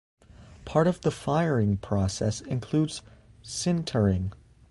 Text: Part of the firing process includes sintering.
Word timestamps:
Part 0.65 0.87
of 0.87 1.01
the 1.01 1.11
firing 1.11 1.77
process 1.77 2.41
includes 2.41 3.03
sintering. 3.43 4.33